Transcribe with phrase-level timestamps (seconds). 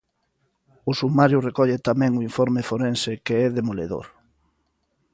[0.89, 4.07] O sumario recolle tamén o informe forense que é demoledor.